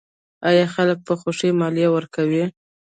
[0.49, 2.43] آیا خلک په خوښۍ مالیه ورکوي؟